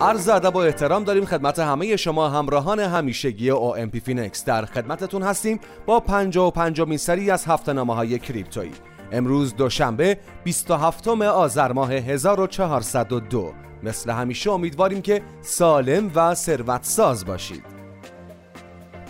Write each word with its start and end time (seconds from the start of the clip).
عرض 0.00 0.28
ادب 0.28 0.56
و 0.56 0.58
احترام 0.58 1.04
داریم 1.04 1.24
خدمت 1.24 1.58
همه 1.58 1.96
شما 1.96 2.28
همراهان 2.28 2.80
همیشگی 2.80 3.50
OMPFinex 3.50 4.44
در 4.44 4.64
خدمتتون 4.64 5.22
هستیم 5.22 5.60
با 5.86 6.00
55 6.00 6.80
و 6.80 6.96
سری 6.96 7.30
از 7.30 7.44
هفته 7.44 7.72
نامه 7.72 7.94
های 7.94 8.18
کریپتویی. 8.18 8.72
امروز 9.12 9.56
دوشنبه 9.56 10.18
27 10.44 11.08
آذر 11.08 11.72
ماه 11.72 11.92
1402 11.92 13.52
مثل 13.82 14.10
همیشه 14.10 14.50
امیدواریم 14.50 15.02
که 15.02 15.22
سالم 15.42 16.10
و 16.14 16.34
ثروت 16.34 16.84
ساز 16.84 17.24
باشید. 17.24 17.75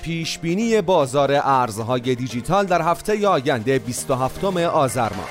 پیشبینی 0.06 0.80
بازار 0.80 1.30
ارزهای 1.44 2.14
دیجیتال 2.14 2.66
در 2.66 2.82
هفته 2.82 3.28
آینده 3.28 3.78
27 3.78 4.44
آذر 4.44 5.12
ماه 5.12 5.28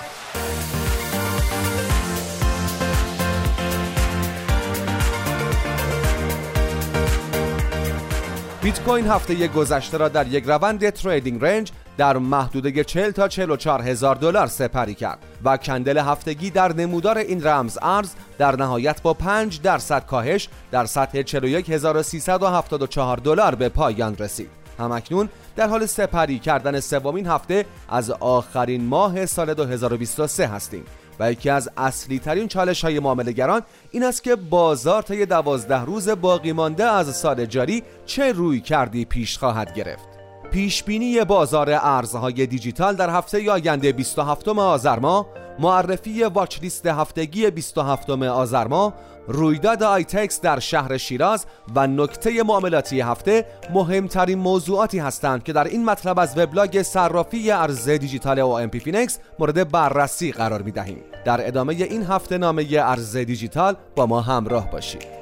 بیت 8.64 8.84
کوین 8.84 9.08
هفته 9.08 9.48
گذشته 9.48 9.98
را 9.98 10.09
در 10.09 10.27
یک 10.27 10.44
روند 10.48 10.89
تریدینگ 10.89 11.45
رنج 11.45 11.72
در 11.98 12.17
محدوده 12.17 12.84
40 12.84 13.12
تا 13.12 13.28
44 13.28 13.81
هزار 13.81 14.16
دلار 14.16 14.48
سپری 14.48 14.95
کرد 14.95 15.20
و 15.44 15.58
کندل 15.58 15.98
هفتگی 15.98 16.50
در 16.50 16.73
نمودار 16.73 17.17
این 17.17 17.48
رمز 17.48 17.78
ارز 17.81 18.14
در 18.38 18.55
نهایت 18.55 19.02
با 19.02 19.14
5 19.14 19.62
درصد 19.62 20.05
کاهش 20.05 20.50
در 20.72 20.86
سطح 20.86 21.22
41374 21.22 23.17
دلار 23.17 23.55
به 23.55 23.70
پایان 23.70 24.17
رسید. 24.17 24.65
همکنون 24.80 25.30
در 25.56 25.68
حال 25.68 25.86
سپری 25.86 26.40
کردن 26.40 26.80
سومین 26.80 27.28
هفته 27.28 27.66
از 27.90 28.12
آخرین 28.12 28.86
ماه 28.86 29.26
سال 29.26 29.54
2023 29.54 30.48
هستیم 30.48 30.84
و 31.20 31.32
یکی 31.32 31.50
از 31.50 31.70
اصلی 31.78 32.20
ترین 32.20 32.48
چالش 32.48 32.84
های 32.84 33.00
معاملهگران 33.00 33.62
این 33.92 34.04
است 34.04 34.23
که 34.23 34.36
بازار 34.36 35.02
طی 35.02 35.26
دوازده 35.26 35.82
روز 35.82 36.09
باقی 36.09 36.52
مانده 36.52 36.84
از 36.84 37.16
سال 37.16 37.45
جاری 37.45 37.84
چه 38.06 38.32
رویکردی 38.31 39.06
پیش 39.06 39.38
خواهد 39.38 39.73
گرفت. 39.73 40.16
پیشبینی 40.52 41.23
بازار 41.23 41.70
ارزهای 41.72 42.45
دیجیتال 42.45 42.95
در 42.95 43.10
هفته 43.10 43.52
آینده 43.52 43.92
27 43.92 44.48
آذر 44.48 45.00
ماه 45.00 45.28
معرفی 45.60 46.23
watch 46.23 46.61
list 46.61 46.86
هفتگی 46.86 47.50
27 47.50 48.10
آذر 48.10 48.67
ماه 48.67 48.94
رویداد 49.28 49.84
آیتکس 49.84 50.42
در 50.42 50.59
شهر 50.59 50.98
شیراز 50.98 51.45
و 51.76 51.88
نکته 51.88 52.44
معاملاتی 52.44 53.02
هفته 53.02 53.45
مهمترین 53.73 54.40
موضوعاتی 54.40 55.00
هستند 55.00 55.44
که 55.44 55.54
در 55.54 55.64
این 55.64 55.86
مطلب 55.86 56.20
از 56.20 56.38
وبلاگ 56.38 56.82
صرافی 56.82 57.52
ارز 57.52 57.90
دیجیتال 57.90 58.40
OMP 58.39 59.08
مورد 59.40 59.72
بررسی 59.72 60.32
قرار 60.32 60.62
می 60.62 60.72
دهیم 60.72 61.04
در 61.26 61.48
ادامه 61.48 61.73
این 61.73 62.04
هفته 62.04 62.38
نامه 62.38 62.66
ارز 62.72 63.17
دیجیتال 63.17 63.76
با 63.95 64.06
ما 64.06 64.22
همراه 64.22 64.72
باشید. 64.72 65.14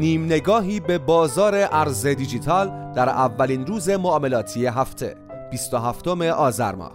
نیم 0.00 0.24
نگاهی 0.24 0.80
به 0.80 0.98
بازار 0.98 1.54
ارز 1.54 2.06
دیجیتال 2.06 2.92
در 2.94 3.08
اولین 3.08 3.66
روز 3.66 3.88
معاملاتی 3.88 4.66
هفته 4.66 5.16
27 5.50 6.08
آذر 6.08 6.74
ماه 6.74 6.92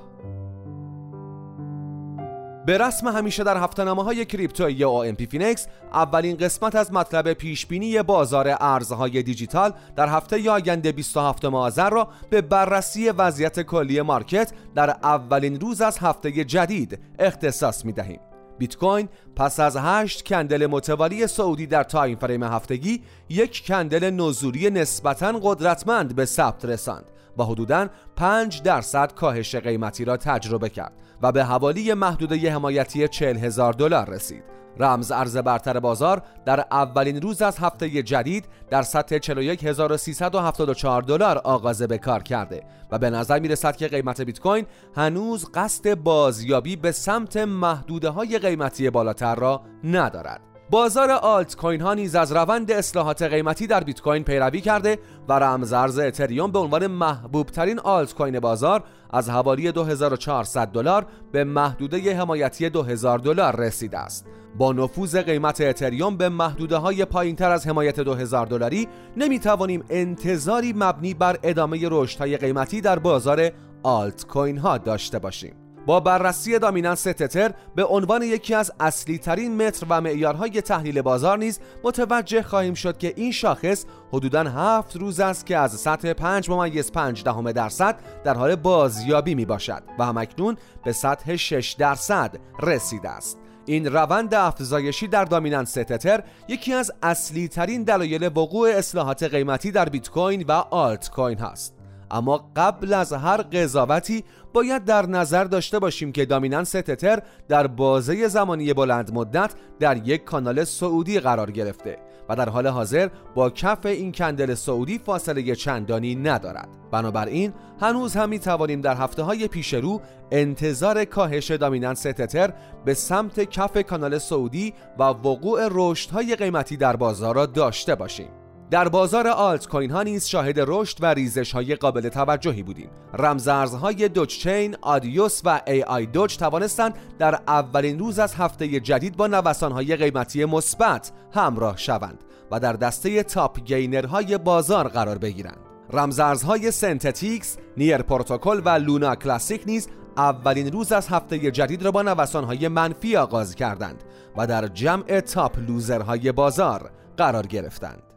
به 2.65 2.77
رسم 2.77 3.07
همیشه 3.07 3.43
در 3.43 3.57
هفته 3.57 3.83
نامه 3.83 4.03
های 4.03 4.25
کریپتویی 4.25 5.11
پی 5.11 5.25
فینکس 5.25 5.67
اولین 5.93 6.37
قسمت 6.37 6.75
از 6.75 6.93
مطلب 6.93 7.33
پیشبینی 7.33 8.03
بازار 8.03 8.57
ارزهای 8.59 9.23
دیجیتال 9.23 9.73
در 9.95 10.09
هفته 10.09 10.51
آینده 10.51 10.91
27 10.91 11.45
آذر 11.45 11.89
را 11.89 12.07
به 12.29 12.41
بررسی 12.41 13.09
وضعیت 13.09 13.61
کلی 13.61 14.01
market 14.01 14.51
در 14.75 14.89
اولین 14.89 15.59
روز 15.59 15.81
از 15.81 15.97
هفته 15.97 16.43
جدید 16.43 16.99
اختصاص 17.19 17.85
می 17.85 17.91
دهیم. 17.91 18.19
بیت 18.57 18.77
کوین 18.77 19.09
پس 19.35 19.59
از 19.59 19.77
هشت 19.77 20.27
candle 20.27 20.67
متوالی 20.67 21.27
صعودی 21.27 21.67
در 21.67 21.83
time 21.83 22.17
frame 22.17 22.43
هفتگی 22.43 23.03
یک 23.29 23.65
candle 23.65 24.09
نزولی 24.09 24.69
نسبتا 24.69 25.39
قدرتمند 25.43 26.15
به 26.15 26.25
ثبت 26.25 26.65
رساند 26.65 27.05
و 27.37 27.43
حدوداً 27.43 27.87
5 28.15 28.61
درصد 28.61 29.13
کاهش 29.13 29.55
قیمتی 29.55 30.05
را 30.05 30.17
تجربه 30.17 30.69
کرد 30.69 30.93
و 31.21 31.31
به 31.31 31.43
حوالی 31.43 31.93
محدوده 31.93 32.51
حمایتی 32.51 33.07
40 33.07 33.37
هزار 33.37 33.73
دلار 33.73 34.09
رسید. 34.09 34.64
رمز 34.79 35.11
ارز 35.11 35.37
برتر 35.37 35.79
بازار 35.79 36.21
در 36.45 36.65
اولین 36.71 37.21
روز 37.21 37.41
از 37.41 37.57
هفته 37.57 38.03
جدید 38.03 38.45
در 38.69 38.81
سطح 38.81 39.17
41374 39.17 41.01
دلار 41.01 41.37
آغاز 41.37 41.81
به 41.81 41.97
کار 41.97 42.23
کرده 42.23 42.63
و 42.91 42.99
به 42.99 43.09
نظر 43.09 43.39
می 43.39 43.47
رسد 43.47 43.75
که 43.75 43.87
قیمت 43.87 44.21
بیت 44.21 44.39
کوین 44.39 44.65
هنوز 44.95 45.51
قصد 45.53 45.93
بازیابی 45.95 46.75
به 46.75 46.91
سمت 46.91 47.37
محدوده 47.37 48.09
های 48.09 48.39
قیمتی 48.39 48.89
بالاتر 48.89 49.35
را 49.35 49.61
ندارد. 49.83 50.54
بازار 50.69 51.11
آلت 51.11 51.55
کوین 51.55 51.81
ها 51.81 51.93
نیز 51.93 52.15
از 52.15 52.31
روند 52.31 52.71
اصلاحات 52.71 53.21
قیمتی 53.21 53.67
در 53.67 53.83
بیت 53.83 54.01
کوین 54.01 54.23
پیروی 54.23 54.61
کرده 54.61 54.99
و 55.29 55.33
رمز 55.33 55.73
ارز 55.73 55.99
اتریوم 55.99 56.51
به 56.51 56.59
عنوان 56.59 56.87
محبوب 56.87 57.47
ترین 57.47 57.79
آلت 57.79 58.13
کوین 58.13 58.39
بازار 58.39 58.83
از 59.09 59.29
حوالی 59.29 59.71
2400 59.71 60.67
دلار 60.67 61.05
به 61.31 61.43
محدوده 61.43 62.17
حمایتی 62.17 62.69
2000 62.69 63.19
دلار 63.19 63.55
رسیده 63.55 63.97
است. 63.97 64.25
با 64.57 64.73
نفوذ 64.73 65.17
قیمت 65.17 65.61
اتریوم 65.61 66.17
به 66.17 66.29
محدوده 66.29 66.77
های 66.77 67.05
پایین 67.05 67.35
تر 67.35 67.51
از 67.51 67.67
حمایت 67.67 67.99
2000 67.99 68.45
دلاری 68.47 68.87
نمی 69.17 69.39
توانیم 69.39 69.83
انتظاری 69.89 70.73
مبنی 70.77 71.13
بر 71.13 71.39
ادامه 71.43 71.87
رشد 71.91 72.19
های 72.19 72.37
قیمتی 72.37 72.81
در 72.81 72.99
بازار 72.99 73.51
آلت 73.83 74.25
کوین 74.27 74.57
ها 74.57 74.77
داشته 74.77 75.19
باشیم. 75.19 75.64
با 75.85 75.99
بررسی 75.99 76.59
دامیننس 76.59 77.03
تتر 77.03 77.51
به 77.75 77.85
عنوان 77.85 78.21
یکی 78.21 78.53
از 78.53 78.71
اصلی 78.79 79.17
ترین 79.17 79.67
متر 79.67 79.85
و 79.89 80.01
معیارهای 80.01 80.61
تحلیل 80.61 81.01
بازار 81.01 81.37
نیز 81.37 81.59
متوجه 81.83 82.41
خواهیم 82.41 82.73
شد 82.73 82.97
که 82.97 83.13
این 83.15 83.31
شاخص 83.31 83.85
حدوداً 84.13 84.43
هفت 84.43 84.95
روز 84.95 85.19
است 85.19 85.45
که 85.45 85.57
از 85.57 85.71
سطح 85.71 86.13
5 86.13 86.49
ممیز 86.49 86.91
5 86.91 87.23
دهم 87.23 87.51
درصد 87.51 87.99
در 88.23 88.33
حال 88.33 88.55
بازیابی 88.55 89.35
می 89.35 89.45
باشد 89.45 89.83
و 89.99 90.05
همکنون 90.05 90.57
به 90.85 90.91
سطح 90.91 91.35
6 91.35 91.71
درصد 91.71 92.35
رسیده 92.61 93.09
است. 93.09 93.39
این 93.65 93.85
روند 93.93 94.33
افزایشی 94.33 95.07
در 95.07 95.25
دامیننس 95.25 95.73
تتر 95.73 96.23
یکی 96.47 96.73
از 96.73 96.91
اصلی 97.03 97.47
ترین 97.47 97.83
دلایل 97.83 98.27
وقوع 98.27 98.69
اصلاحات 98.69 99.23
قیمتی 99.23 99.71
در 99.71 99.89
بیت 99.89 100.09
کوین 100.09 100.45
و 100.47 100.51
آلت 100.51 101.09
کوین 101.09 101.37
هست. 101.37 101.74
اما 102.11 102.49
قبل 102.55 102.93
از 102.93 103.13
هر 103.13 103.41
قضاوتی 103.41 104.23
باید 104.53 104.85
در 104.85 105.05
نظر 105.05 105.43
داشته 105.43 105.79
باشیم 105.79 106.11
که 106.11 106.25
دامیننس 106.25 106.71
تتر 106.71 107.19
در 107.47 107.67
بازه 107.67 108.27
زمانی 108.27 108.73
بلند 108.73 109.13
مدت 109.13 109.53
در 109.79 110.07
یک 110.07 110.23
کانال 110.23 110.63
سعودی 110.63 111.19
قرار 111.19 111.51
گرفته 111.51 111.97
و 112.29 112.35
در 112.35 112.49
حال 112.49 112.67
حاضر 112.67 113.09
با 113.35 113.49
کف 113.49 113.85
این 113.85 114.11
کندل 114.11 114.53
سعودی 114.53 114.99
فاصله 114.99 115.55
چندانی 115.55 116.15
ندارد. 116.15 116.69
بنابراین 116.91 117.53
هنوز 117.81 118.15
هم 118.15 118.29
می 118.29 118.39
توانیم 118.39 118.81
در 118.81 118.95
هفته 118.95 119.23
های 119.23 119.47
پیش 119.47 119.73
رو 119.73 120.01
انتظار 120.31 121.05
کاهش 121.05 121.51
دامیننس 121.51 122.01
تتر 122.01 122.53
به 122.85 122.93
سمت 122.93 123.39
کف 123.39 123.77
کانال 123.77 124.17
سعودی 124.17 124.73
و 124.99 125.03
وقوع 125.03 125.67
رشد 125.71 126.09
های 126.09 126.35
قیمتی 126.35 126.77
در 126.77 126.95
بازار 126.95 127.35
را 127.35 127.45
داشته 127.45 127.95
باشیم. 127.95 128.44
در 128.71 128.89
بازار 128.89 129.27
آلت 129.27 129.67
کوین 129.67 129.91
ها 129.91 130.03
نیز 130.03 130.25
شاهد 130.25 130.55
رشد 130.57 130.97
و 131.01 131.05
ریزش 131.05 131.51
های 131.51 131.75
قابل 131.75 132.09
توجهی 132.09 132.63
بودیم. 132.63 132.89
رمزارزهای 133.13 134.09
دوج 134.09 134.29
چین، 134.29 134.75
آدیوس 134.81 135.41
و 135.45 135.61
ای 135.67 135.83
آی 135.83 136.05
دوج 136.05 136.37
توانستند 136.37 136.95
در 137.19 137.39
اولین 137.47 137.99
روز 137.99 138.19
از 138.19 138.35
هفته 138.35 138.79
جدید 138.79 139.17
با 139.17 139.27
نوسان 139.27 139.71
های 139.71 139.95
قیمتی 139.95 140.45
مثبت 140.45 141.11
همراه 141.33 141.77
شوند 141.77 142.23
و 142.51 142.59
در 142.59 142.73
دسته 142.73 143.23
top 143.23 143.59
gainer 143.59 144.18
های 144.18 144.37
بازار 144.37 144.87
قرار 144.87 145.17
بگیرند. 145.17 145.57
رمزارزهای 145.93 146.71
Synthetix، 146.71 147.57
Near 147.77 147.97
Protocol 147.97 148.61
و 148.65 148.69
Luna 148.69 149.15
Classic 149.15 149.63
نیز 149.65 149.87
اولین 150.17 150.71
روز 150.71 150.91
از 150.91 151.07
هفته 151.07 151.51
جدید 151.51 151.83
را 151.83 151.91
با 151.91 152.01
نوسانهای 152.01 152.67
منفی 152.67 153.17
آغاز 153.17 153.55
کردند 153.55 154.03
و 154.37 154.47
در 154.47 154.67
جمع 154.67 155.19
top 155.19 155.59
loser 155.59 156.11
های 156.11 156.31
بازار 156.31 156.91
قرار 157.17 157.47
گرفتند. 157.47 158.14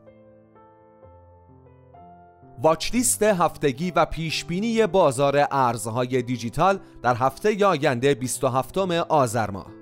watchlist 2.62 3.22
هفتگی 3.22 3.90
و 3.90 4.04
پیشبینی 4.04 4.86
بازار 4.86 5.46
ارزهای 5.50 6.22
دیجیتال 6.22 6.78
در 7.02 7.14
هفته 7.14 7.66
آینده 7.66 8.14
27 8.14 8.78
آذر 9.08 9.50
ماه 9.50 9.78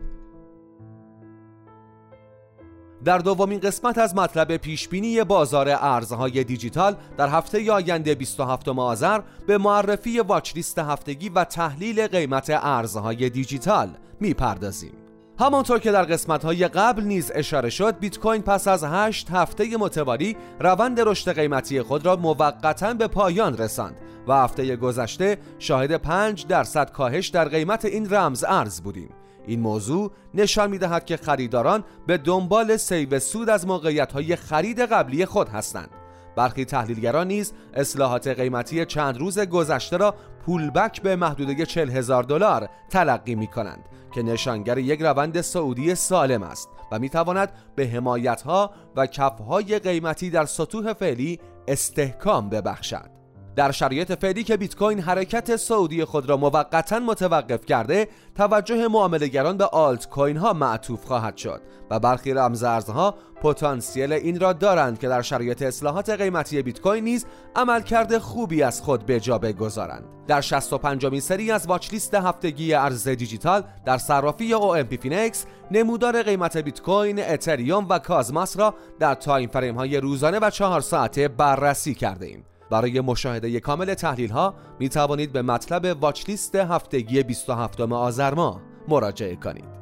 در 3.04 3.18
دومین 3.18 3.60
قسمت 3.60 3.98
از 3.98 4.16
مطلب 4.16 4.56
پیشبینی 4.56 5.24
بازار 5.24 5.68
ارزهای 5.70 6.44
دیجیتال 6.44 6.96
در 7.18 7.28
هفته 7.28 7.72
آینده 7.72 8.14
27 8.14 8.68
آذر 8.68 9.20
به 9.46 9.58
معرفی 9.58 10.20
واچلیست 10.20 10.78
هفتگی 10.78 11.28
و 11.28 11.44
تحلیل 11.44 12.06
قیمت 12.06 12.50
ارزهای 12.50 13.30
دیجیتال 13.30 13.88
می‌پردازیم. 14.20 15.05
همانطور 15.38 15.78
که 15.78 15.92
در 15.92 16.02
قسمت 16.02 16.44
های 16.44 16.68
قبل 16.68 17.02
نیز 17.02 17.32
اشاره 17.34 17.70
شد 17.70 17.98
بیت 17.98 18.18
کوین 18.18 18.42
پس 18.42 18.68
از 18.68 18.84
8 18.84 19.30
هفته 19.30 19.76
متوالی 19.76 20.36
روند 20.60 21.00
رشد 21.00 21.32
قیمتی 21.32 21.82
خود 21.82 22.06
را 22.06 22.16
موقتا 22.16 22.94
به 22.94 23.06
پایان 23.06 23.56
رساند 23.56 23.96
و 24.28 24.32
هفته 24.32 24.76
گذشته 24.76 25.38
شاهد 25.58 25.96
5 25.96 26.46
درصد 26.46 26.90
کاهش 26.90 27.28
در 27.28 27.48
قیمت 27.48 27.84
این 27.84 28.10
رمز 28.10 28.44
ارز 28.44 28.80
بودیم. 28.80 29.10
این 29.46 29.60
موضوع 29.60 30.10
نشان 30.34 30.70
می 30.70 30.78
دهد 30.78 31.04
که 31.04 31.16
خریداران 31.16 31.84
به 32.06 32.18
دنبال 32.18 32.76
سیو 32.76 33.18
سود 33.18 33.50
از 33.50 33.66
موقعیت 33.66 34.12
های 34.12 34.36
خرید 34.36 34.80
قبلی 34.80 35.26
خود 35.26 35.48
هستند. 35.48 35.90
برخی 36.36 36.64
تحلیلگران 36.64 37.28
نیز 37.28 37.52
اصلاحات 37.74 38.28
قیمتی 38.28 38.84
چند 38.84 39.18
روز 39.18 39.38
گذشته 39.38 39.96
را 39.96 40.14
پولبک 40.46 41.02
به 41.02 41.16
محدوده 41.16 41.66
40 41.66 41.90
هزار 41.90 42.22
دلار 42.22 42.68
تلقی 42.90 43.34
می 43.34 43.46
کنند 43.46 43.84
که 44.14 44.22
نشانگر 44.22 44.78
یک 44.78 45.02
روند 45.02 45.40
سعودی 45.40 45.94
سالم 45.94 46.42
است 46.42 46.68
و 46.92 46.98
می 46.98 47.08
تواند 47.08 47.52
به 47.76 47.86
حمایت 47.86 48.42
ها 48.42 48.70
و 48.96 49.06
کفهای 49.06 49.78
قیمتی 49.78 50.30
در 50.30 50.44
سطوح 50.44 50.92
فعلی 50.92 51.40
استحکام 51.68 52.48
ببخشد. 52.48 53.15
در 53.56 53.72
شرایط 53.72 54.12
فعلی 54.12 54.44
که 54.44 54.56
بیت 54.56 54.76
کوین 54.76 55.00
حرکت 55.00 55.56
سعودی 55.56 56.04
خود 56.04 56.28
را 56.28 56.36
موقتا 56.36 56.98
متوقف 56.98 57.66
کرده 57.66 58.08
توجه 58.34 58.88
معاملهگران 58.88 59.56
به 59.56 59.64
آلت 59.64 60.08
کوین 60.08 60.36
ها 60.36 60.52
معطوف 60.52 61.04
خواهد 61.04 61.36
شد 61.36 61.60
و 61.90 61.98
برخی 61.98 62.32
رمزارزها 62.32 63.14
پتانسیل 63.42 64.12
این 64.12 64.40
را 64.40 64.52
دارند 64.52 64.98
که 64.98 65.08
در 65.08 65.22
شرایط 65.22 65.62
اصلاحات 65.62 66.10
قیمتی 66.10 66.62
بیت 66.62 66.80
کوین 66.80 67.04
نیز 67.04 67.26
عملکرد 67.56 68.18
خوبی 68.18 68.62
از 68.62 68.82
خود 68.82 69.06
به 69.06 69.20
جا 69.20 69.38
بگذارند. 69.38 70.04
در 70.26 70.40
65 70.40 71.06
مین 71.06 71.20
سری 71.20 71.50
از 71.50 71.66
watchlist 71.66 72.14
هفتگی 72.14 72.74
ارز 72.74 73.08
دیجیتال 73.08 73.62
در 73.84 73.98
صرافی 73.98 74.54
OMP 74.54 74.96
Finex 75.00 75.46
نمودار 75.70 76.22
قیمت 76.22 76.56
بیت 76.56 76.82
کوین، 76.82 77.20
اتریوم 77.20 77.86
و 77.88 77.98
Cosmos 77.98 78.58
را 78.58 78.74
در 78.98 79.14
time 79.14 79.48
frame 79.48 79.74
های 79.74 79.96
روزانه 79.96 80.38
و 80.38 80.50
چهار 80.50 80.80
ساعته 80.80 81.28
بررسی 81.28 81.94
کرده 81.94 82.26
ایم 82.26 82.44
برای 82.70 83.00
مشاهده 83.00 83.60
کامل 83.60 83.94
تحلیل 83.94 84.30
ها 84.30 84.54
می 84.78 84.88
توانید 84.88 85.32
به 85.32 85.42
مطلب 85.42 86.02
watchlist 86.02 86.54
هفتگی 86.54 87.22
27 87.22 87.80
آذر 87.80 88.34
ماه 88.34 88.60
مراجعه 88.88 89.36
کنید. 89.36 89.76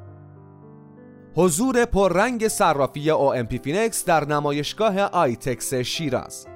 حضور 1.37 1.85
پررنگ 1.85 2.49
صرافی 2.49 3.13
OMP 3.13 3.61
Finex 3.63 4.05
در 4.05 4.25
نمایشگاه 4.25 5.01
آیتکس 5.01 5.75
شیراز 5.75 6.47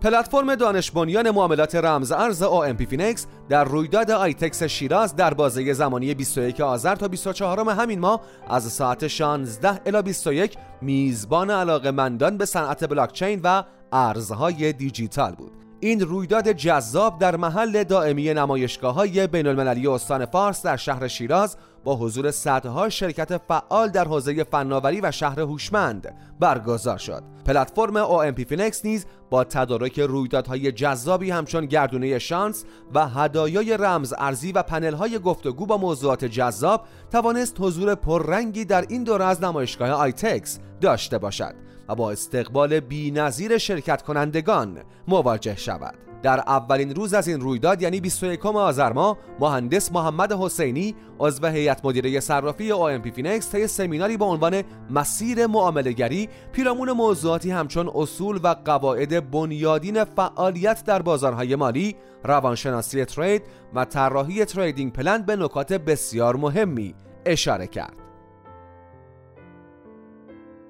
پلتفرم 0.00 0.54
دانش 0.54 0.90
بنیان 0.90 1.30
معاملات 1.30 1.74
رمز 1.74 2.12
ارز 2.12 2.42
OMP 2.42 2.86
Finex 2.88 3.26
در 3.48 3.64
رویداد 3.64 4.10
آیتکس 4.10 4.62
شیراز 4.62 5.16
در 5.16 5.34
بازه 5.34 5.72
زمانی 5.72 6.14
21 6.14 6.60
آذر 6.60 6.94
تا 6.94 7.08
24 7.08 7.70
همین 7.70 7.98
ماه 7.98 8.20
از 8.48 8.72
ساعت 8.72 9.06
16 9.06 9.80
الی 9.86 10.02
21 10.02 10.56
میزبان 10.82 11.50
علاقه 11.50 11.90
مندان 11.90 12.38
به 12.38 12.44
صنعت 12.44 12.88
بلاکچین 12.88 13.40
و 13.42 13.62
ارزهای 13.92 14.72
دیجیتال 14.72 15.32
بود 15.32 15.52
این 15.80 16.00
رویداد 16.00 16.52
جذاب 16.52 17.18
در 17.18 17.36
محل 17.36 17.84
دائمی 17.84 18.34
نمایشگاه 18.34 18.94
های 18.94 19.26
بین 19.26 19.46
المللی 19.46 19.86
استان 19.86 20.26
فارس 20.26 20.62
در 20.62 20.76
شهر 20.76 21.08
شیراز 21.08 21.56
با 21.84 21.96
حضور 21.96 22.30
صدها 22.30 22.88
شرکت 22.88 23.38
فعال 23.38 23.88
در 23.88 24.04
حوزه 24.04 24.44
فناوری 24.44 25.00
و 25.00 25.10
شهر 25.10 25.40
هوشمند 25.40 26.14
برگزار 26.40 26.98
شد. 26.98 27.22
پلتفرم 27.44 28.04
OMP 28.04 28.44
Finex 28.44 28.84
نیز 28.84 29.06
با 29.30 29.44
تدارک 29.44 30.00
رویدادهای 30.00 30.72
جذابی 30.72 31.30
همچون 31.30 31.66
گردونه 31.66 32.18
شانس 32.18 32.64
و 32.94 33.08
هدایای 33.08 33.76
رمز 33.76 34.14
ارزی 34.18 34.52
و 34.52 34.62
پنل 34.62 34.94
های 34.94 35.18
گفتگو 35.18 35.66
با 35.66 35.76
موضوعات 35.76 36.24
جذاب 36.24 36.86
توانست 37.12 37.56
حضور 37.60 37.94
پررنگی 37.94 38.64
در 38.64 38.84
این 38.88 39.04
دوره 39.04 39.24
از 39.24 39.42
نمایشگاه 39.42 39.90
آیتکس 39.90 40.58
داشته 40.80 41.18
باشد 41.18 41.54
و 41.88 41.94
با 41.94 42.10
استقبال 42.10 42.80
بینظیر 42.80 43.58
شرکت 43.58 44.02
کنندگان 44.02 44.78
مواجه 45.08 45.56
شود. 45.56 46.06
در 46.22 46.40
اولین 46.40 46.94
روز 46.94 47.14
از 47.14 47.28
این 47.28 47.40
رویداد 47.40 47.82
یعنی 47.82 48.00
21 48.00 48.46
آذر 48.46 48.92
ماه 48.92 49.18
مهندس 49.40 49.92
محمد 49.92 50.32
حسینی 50.32 50.94
عضو 51.18 51.46
هیئت 51.46 51.84
مدیره 51.84 52.20
صرافی 52.20 52.72
OMP 52.72 53.10
Finex 53.10 53.50
طی 53.50 53.66
سمیناری 53.66 54.16
با 54.16 54.26
عنوان 54.26 54.62
مسیر 54.90 55.46
معاملهگری 55.46 56.28
پیرامون 56.52 56.92
موضوعاتی 56.92 57.50
همچون 57.50 57.90
اصول 57.94 58.40
و 58.42 58.54
قواعد 58.64 59.30
بنیادین 59.30 60.04
فعالیت 60.04 60.84
در 60.84 61.02
بازارهای 61.02 61.56
مالی 61.56 61.96
روانشناسی 62.24 63.04
trade 63.04 63.42
و 63.74 63.84
طراحی 63.84 64.44
trading 64.44 64.92
plan 64.92 65.22
به 65.22 65.36
نکات 65.36 65.72
بسیار 65.72 66.36
مهمی 66.36 66.94
اشاره 67.26 67.66
کرد. 67.66 68.05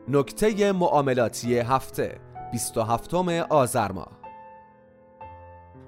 نکته 0.08 0.72
معاملاتی 0.72 1.58
هفته 1.58 2.20
27 2.52 3.14
آذر 3.50 3.92
ماه. 3.92 4.08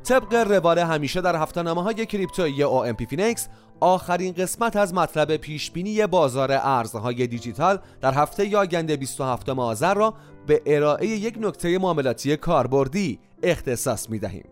طبق 0.04 0.34
روال 0.34 0.78
همیشه 0.78 1.20
در 1.20 1.36
هفتهنامه 1.36 1.82
های 1.82 2.06
crypto 2.06 2.50
یی 2.50 2.64
OMP 2.64 3.06
Finex 3.08 3.48
آخرین 3.80 4.32
قسمت 4.32 4.76
از 4.76 4.94
مطلب 4.94 5.36
پیشبینی 5.36 6.06
بازار 6.06 6.48
ارزهای 6.52 7.26
دیجیتال 7.26 7.78
در 8.00 8.14
هفته 8.14 8.56
آینده 8.56 8.96
27 8.96 9.48
آذر 9.48 9.94
را 9.94 10.14
به 10.46 10.62
ارائه 10.66 11.06
یک 11.06 11.38
نکته 11.40 11.78
معاملاتی 11.78 12.36
کاربردی 12.36 13.20
اختصاص 13.42 14.10
می 14.10 14.18
دهیم 14.18 14.44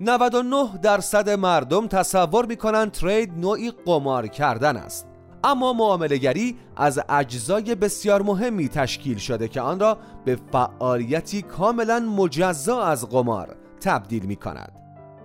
99 0.00 0.78
درصد 0.82 1.30
مردم 1.30 1.86
تصور 1.86 2.46
می 2.46 2.56
کنند 2.56 2.90
ترید 2.90 3.32
نوعی 3.38 3.70
قمار 3.70 4.26
کردن 4.26 4.76
است. 4.76 5.13
اما 5.44 5.72
معاملهگری 5.72 6.56
از 6.76 7.00
اجزای 7.08 7.74
بسیار 7.74 8.22
مهمی 8.22 8.68
تشکیل 8.68 9.18
شده 9.18 9.48
که 9.48 9.60
آن 9.60 9.80
را 9.80 9.98
به 10.24 10.38
فعالیتی 10.52 11.42
کاملا 11.42 12.00
مجزا 12.00 12.82
از 12.82 13.08
قمار 13.08 13.56
تبدیل 13.80 14.24
می 14.24 14.36
کند 14.36 14.72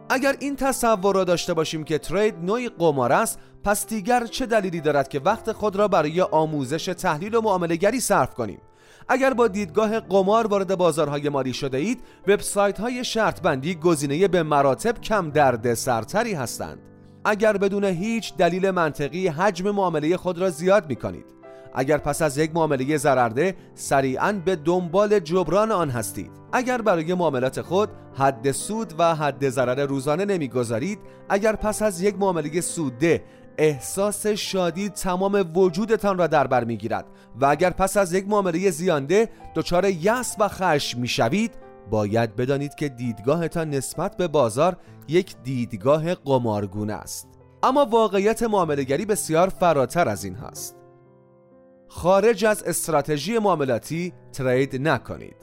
اگر 0.09 0.35
این 0.39 0.55
تصور 0.55 1.15
را 1.15 1.23
داشته 1.23 1.53
باشیم 1.53 1.83
که 1.83 1.97
ترید 1.97 2.35
نوعی 2.41 2.69
قمار 2.69 3.11
است 3.11 3.39
پس 3.63 3.87
دیگر 3.87 4.25
چه 4.25 4.45
دلیلی 4.45 4.81
دارد 4.81 5.07
که 5.07 5.19
وقت 5.19 5.51
خود 5.51 5.75
را 5.75 5.87
برای 5.87 6.21
آموزش 6.21 6.85
تحلیل 6.85 7.35
و 7.35 7.41
معاملهگری 7.41 7.99
صرف 7.99 8.33
کنیم؟ 8.33 8.61
اگر 9.09 9.33
با 9.33 9.47
دیدگاه 9.47 9.99
قمار 9.99 10.47
وارد 10.47 10.75
بازارهای 10.75 11.29
مالی 11.29 11.53
شده 11.53 11.77
اید 11.77 12.01
وبسایت 12.27 12.79
های 12.79 13.03
شرط 13.03 13.41
بندی 13.41 13.75
گزینه 13.75 14.27
به 14.27 14.43
مراتب 14.43 15.01
کم 15.01 15.29
درد 15.29 15.73
سرتری 15.73 16.33
هستند. 16.33 16.79
اگر 17.25 17.57
بدون 17.57 17.83
هیچ 17.83 18.37
دلیل 18.37 18.71
منطقی 18.71 19.27
حجم 19.27 19.71
معامله 19.71 20.17
خود 20.17 20.37
را 20.37 20.49
زیاد 20.49 20.89
می 20.89 20.95
کنید 20.95 21.25
اگر 21.73 21.97
پس 21.97 22.21
از 22.21 22.37
یک 22.37 22.51
معامله 22.55 22.97
ضررده 22.97 23.55
سریعا 23.75 24.41
به 24.45 24.55
دنبال 24.55 25.19
جبران 25.19 25.71
آن 25.71 25.89
هستید. 25.89 26.31
اگر 26.53 26.81
برای 26.81 27.13
معاملات 27.13 27.61
خود 27.61 27.89
حد 28.17 28.51
سود 28.51 28.93
و 28.97 29.15
حد 29.15 29.49
ضرر 29.49 29.85
روزانه 29.85 30.25
نمی‌گذارید 30.25 30.99
اگر 31.29 31.55
پس 31.55 31.81
از 31.81 32.01
یک 32.01 32.15
معامله 32.19 32.61
سودده 32.61 33.23
احساس 33.57 34.27
شادی 34.27 34.89
تمام 34.89 35.51
وجودتان 35.55 36.17
را 36.17 36.27
در 36.27 36.47
بر 36.47 36.63
می‌گیرد. 36.63 37.05
و 37.41 37.45
اگر 37.45 37.69
پس 37.69 37.97
از 37.97 38.13
یک 38.13 38.27
معامله 38.27 38.69
زیانده 38.69 39.29
دچار 39.55 39.85
یأس 39.85 40.35
و 40.39 40.47
خشم 40.47 40.99
می‌شوید 40.99 41.51
باید 41.89 42.35
بدانید 42.35 42.75
که 42.75 42.89
دیدگاهتان 42.89 43.69
نسبت 43.69 44.17
به 44.17 44.27
بازار 44.27 44.77
یک 45.07 45.35
دیدگاه 45.43 46.15
قمارگونه 46.15 46.93
است. 46.93 47.27
اما 47.63 47.85
واقعیت 47.85 48.43
معاملهگری 48.43 49.05
بسیار 49.05 49.49
فراتر 49.49 50.09
از 50.09 50.23
این 50.23 50.35
هست 50.35 50.75
خارج 51.87 52.45
از 52.45 52.63
استراتژی 52.63 53.39
معاملاتی 53.39 54.13
ترید 54.33 54.87
نکنید. 54.87 55.35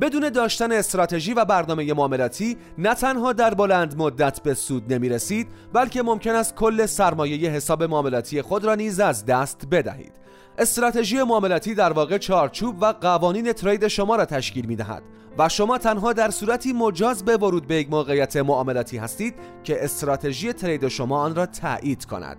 بدون 0.00 0.28
داشتن 0.28 0.72
استراتژی 0.72 1.34
و 1.34 1.44
برنامه 1.44 1.94
معاملاتی 1.94 2.56
نه 2.78 2.94
تنها 2.94 3.32
در 3.32 3.54
بلند 3.54 3.96
مدت 3.96 4.40
به 4.42 4.54
سود 4.54 4.92
نمی 4.92 5.08
رسید 5.08 5.48
بلکه 5.72 6.02
ممکن 6.02 6.30
است 6.30 6.54
کل 6.54 6.86
سرمایه 6.86 7.50
حساب 7.50 7.82
معاملاتی 7.82 8.42
خود 8.42 8.64
را 8.64 8.74
نیز 8.74 9.00
از 9.00 9.26
دست 9.26 9.66
بدهید. 9.70 10.12
استراتژی 10.58 11.22
معاملاتی 11.22 11.74
در 11.74 11.92
واقع 11.92 12.18
چارچوب 12.18 12.76
و 12.80 12.84
قوانین 13.00 13.52
ترید 13.52 13.88
شما 13.88 14.16
را 14.16 14.24
تشکیل 14.24 14.66
می 14.66 14.76
دهد 14.76 15.02
و 15.38 15.48
شما 15.48 15.78
تنها 15.78 16.12
در 16.12 16.30
صورتی 16.30 16.72
مجاز 16.72 17.24
به 17.24 17.36
ورود 17.36 17.66
به 17.66 17.74
یک 17.74 17.90
موقعیت 17.90 18.36
معاملاتی 18.36 18.96
هستید 18.96 19.34
که 19.64 19.84
استراتژی 19.84 20.52
ترید 20.52 20.88
شما 20.88 21.20
آن 21.20 21.34
را 21.34 21.46
تایید 21.46 22.04
کند 22.04 22.36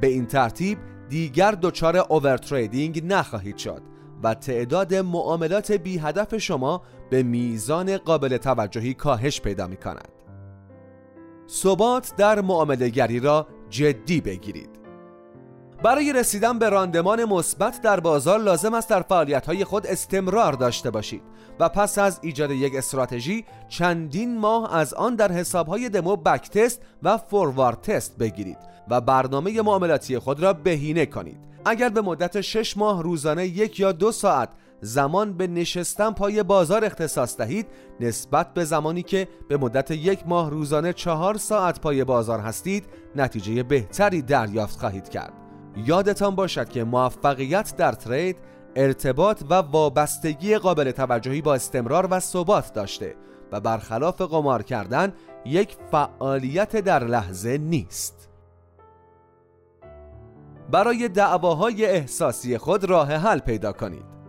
به 0.00 0.06
این 0.06 0.26
ترتیب 0.26 0.78
دیگر 1.08 1.52
دچار 1.62 1.96
اوورتریدینگ 1.96 3.12
نخواهید 3.12 3.56
شد 3.56 3.82
و 4.22 4.34
تعداد 4.34 4.94
معاملات 4.94 5.72
بی 5.72 5.98
هدف 5.98 6.36
شما 6.36 6.82
به 7.10 7.22
میزان 7.22 7.96
قابل 7.96 8.36
توجهی 8.36 8.94
کاهش 8.94 9.40
پیدا 9.40 9.66
می 9.66 9.76
کند. 9.76 10.08
ثبات 11.48 12.12
در 12.16 12.40
معامله 12.40 12.88
گری 12.88 13.20
را 13.20 13.46
جدی 13.70 14.20
بگیرید. 14.20 14.79
برای 15.82 16.12
رسیدن 16.12 16.58
به 16.58 16.68
راندمان 16.68 17.24
مثبت 17.24 17.80
در 17.82 18.00
بازار 18.00 18.38
لازم 18.38 18.74
است 18.74 18.88
در 18.88 19.02
فعالیت‌های 19.02 19.64
خود 19.64 19.86
استمرار 19.86 20.52
داشته 20.52 20.90
باشید 20.90 21.22
و 21.60 21.68
پس 21.68 21.98
از 21.98 22.18
ایجاد 22.22 22.50
یک 22.50 22.74
استراتژی 22.74 23.44
چندین 23.68 24.38
ماه 24.38 24.76
از 24.76 24.94
آن 24.94 25.14
در 25.14 25.32
حسابهای 25.32 25.88
دمو 25.88 26.16
بک 26.16 26.50
تست 26.50 26.80
و 27.02 27.18
فوروارد 27.18 27.80
تست 27.80 28.18
بگیرید 28.18 28.58
و 28.88 29.00
برنامه 29.00 29.62
معاملاتی 29.62 30.18
خود 30.18 30.40
را 30.40 30.52
بهینه 30.52 31.06
کنید. 31.06 31.38
اگر 31.64 31.88
به 31.88 32.00
مدت 32.00 32.40
6 32.40 32.76
ماه 32.76 33.02
روزانه 33.02 33.46
یک 33.46 33.80
یا 33.80 33.92
دو 33.92 34.12
ساعت 34.12 34.48
زمان 34.80 35.32
به 35.32 35.46
نشستن 35.46 36.10
پای 36.10 36.42
بازار 36.42 36.84
اختصاص 36.84 37.36
دهید 37.36 37.66
نسبت 38.00 38.54
به 38.54 38.64
زمانی 38.64 39.02
که 39.02 39.28
به 39.48 39.56
مدت 39.56 39.90
یک 39.90 40.26
ماه 40.26 40.50
روزانه 40.50 40.92
چهار 40.92 41.36
ساعت 41.36 41.80
پای 41.80 42.04
بازار 42.04 42.40
هستید 42.40 42.84
نتیجه 43.16 43.62
بهتری 43.62 44.22
دریافت 44.22 44.78
خواهید 44.78 45.08
کرد. 45.08 45.49
یادتان 45.76 46.34
باشد 46.34 46.68
که 46.68 46.84
موفقیت 46.84 47.76
در 47.76 47.92
ترید 47.92 48.36
ارتباط 48.76 49.42
و 49.50 49.54
وابستگی 49.54 50.58
قابل 50.58 50.90
توجهی 50.90 51.42
با 51.42 51.54
استمرار 51.54 52.08
و 52.10 52.20
ثبات 52.20 52.72
داشته 52.72 53.14
و 53.52 53.60
برخلاف 53.60 54.20
قمار 54.20 54.62
کردن 54.62 55.12
یک 55.44 55.76
فعالیت 55.90 56.76
در 56.76 57.04
لحظه 57.04 57.58
نیست. 57.58 58.28
برای 60.70 61.08
دعواهای 61.08 61.86
احساسی 61.86 62.58
خود 62.58 62.84
راه 62.84 63.12
حل 63.12 63.38
پیدا 63.38 63.72
کنید. 63.72 64.19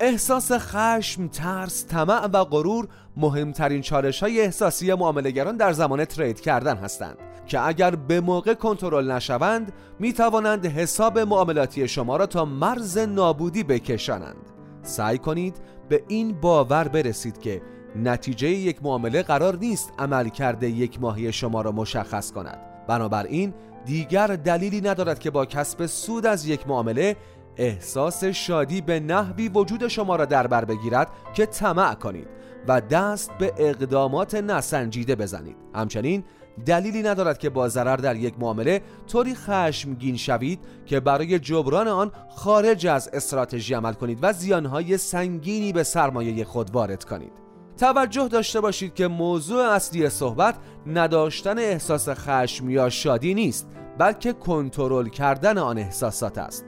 احساس 0.00 0.52
خشم، 0.52 1.28
ترس، 1.28 1.86
طمع 1.86 2.26
و 2.26 2.44
غرور 2.44 2.88
مهمترین 3.16 3.80
چالش 3.80 4.22
های 4.22 4.40
احساسی 4.40 4.94
معاملهگران 4.94 5.56
در 5.56 5.72
زمان 5.72 6.04
ترید 6.04 6.40
کردن 6.40 6.76
هستند 6.76 7.16
که 7.46 7.66
اگر 7.66 7.96
به 7.96 8.20
موقع 8.20 8.54
کنترل 8.54 9.10
نشوند 9.10 9.72
می 9.98 10.12
توانند 10.12 10.66
حساب 10.66 11.18
معاملاتی 11.18 11.88
شما 11.88 12.16
را 12.16 12.26
تا 12.26 12.44
مرز 12.44 12.98
نابودی 12.98 13.62
بکشانند. 13.64 14.50
سعی 14.82 15.18
کنید 15.18 15.56
به 15.88 16.04
این 16.08 16.40
باور 16.40 16.88
برسید 16.88 17.38
که 17.38 17.62
نتیجه 17.96 18.48
یک 18.48 18.82
معامله 18.82 19.22
قرار 19.22 19.56
نیست 19.56 19.92
عمل 19.98 20.28
کرده 20.28 20.68
یک 20.68 21.00
ماهی 21.00 21.32
شما 21.32 21.62
را 21.62 21.72
مشخص 21.72 22.32
کند. 22.32 22.58
بنابراین 22.88 23.54
دیگر 23.84 24.26
دلیلی 24.26 24.80
ندارد 24.80 25.18
که 25.18 25.30
با 25.30 25.46
کسب 25.46 25.86
سود 25.86 26.26
از 26.26 26.46
یک 26.46 26.68
معامله 26.68 27.16
احساس 27.56 28.24
شادی 28.24 28.80
به 28.80 29.00
نحوی 29.00 29.48
وجود 29.48 29.88
شما 29.88 30.16
را 30.16 30.24
در 30.24 30.46
بر 30.46 30.64
بگیرد 30.64 31.08
که 31.34 31.46
طمع 31.46 31.94
کنید 31.94 32.28
و 32.68 32.80
دست 32.80 33.30
به 33.38 33.52
اقدامات 33.58 34.34
نسنجیده 34.34 35.16
بزنید. 35.16 35.56
همچنین 35.74 36.24
دلیلی 36.66 37.02
ندارد 37.02 37.38
که 37.38 37.50
با 37.50 37.68
ضرر 37.68 37.96
در 37.96 38.16
یک 38.16 38.34
معامله 38.38 38.80
طوری 39.06 39.34
خشمگین 39.34 40.16
شوید 40.16 40.60
که 40.86 41.00
برای 41.00 41.38
جبران 41.38 41.88
آن 41.88 42.12
خارج 42.36 42.86
از 42.86 43.10
استراتژی 43.12 43.74
عمل 43.74 43.92
کنید 43.92 44.18
و 44.22 44.32
زیانهای 44.32 44.98
سنگینی 44.98 45.72
به 45.72 45.82
سرمایه 45.82 46.44
خود 46.44 46.70
وارد 46.70 47.04
کنید. 47.04 47.32
توجه 47.76 48.28
داشته 48.28 48.60
باشید 48.60 48.94
که 48.94 49.08
موضوع 49.08 49.62
اصلی 49.62 50.08
صحبت 50.08 50.54
نداشتن 50.86 51.58
احساس 51.58 52.08
خشم 52.08 52.70
یا 52.70 52.88
شادی 52.88 53.34
نیست 53.34 53.68
بلکه 53.98 54.32
کنترل 54.32 55.08
کردن 55.08 55.58
آن 55.58 55.78
احساسات 55.78 56.38
است. 56.38 56.64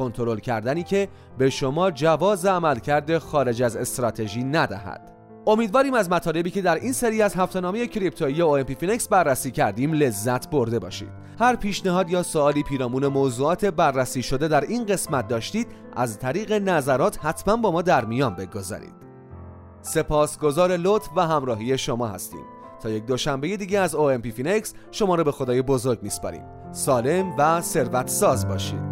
کنترل 0.00 0.38
کردنی 0.38 0.82
که 0.82 1.08
به 1.38 1.50
شما 1.50 1.90
جواز 1.90 2.46
عملکرد 2.46 3.18
خارج 3.18 3.62
از 3.62 3.76
استراتژی 3.76 4.44
ندهد. 4.44 5.12
امیدواریم 5.46 5.94
از 5.94 6.10
مطالبی 6.10 6.50
که 6.50 6.62
در 6.62 6.74
این 6.74 6.92
سری 6.92 7.22
از 7.22 7.34
هفتهنامه 7.34 7.86
crypto 7.86 8.42
یی 8.42 8.64
OMP 8.64 8.80
Finex 8.80 9.08
بررسی 9.08 9.50
کردیم 9.50 9.92
لذت 9.92 10.50
برده 10.50 10.78
باشید. 10.78 11.08
هر 11.38 11.56
پیشنهاد 11.56 12.10
یا 12.10 12.22
سوالی 12.22 12.62
پیرامون 12.62 13.06
موضوعات 13.06 13.64
بررسی 13.64 14.22
شده 14.22 14.48
در 14.48 14.60
این 14.60 14.86
قسمت 14.86 15.28
داشتید 15.28 15.66
از 15.96 16.18
طریق 16.18 16.52
نظرات 16.52 17.18
حتما 17.24 17.56
با 17.56 17.70
ما 17.70 17.82
در 17.82 18.04
میان 18.04 18.34
بگذارید. 18.34 18.94
سپاسگزار 19.82 20.76
لطف 20.76 21.08
و 21.16 21.26
همراهی 21.26 21.78
شما 21.78 22.08
هستیم. 22.08 22.44
تا 22.82 22.90
یک 22.90 23.06
دوشنبه 23.06 23.56
دیگه 23.56 23.78
از 23.78 23.94
او 23.94 24.18
فینکس 24.18 24.74
شما 24.90 25.14
را 25.14 25.24
به 25.24 25.32
خدای 25.32 25.62
بزرگ 25.62 26.02
میسپاریم. 26.02 26.42
سالم 26.72 27.34
و 27.38 27.60
ثروت 27.60 28.08
ساز 28.08 28.48
باشید. 28.48 28.89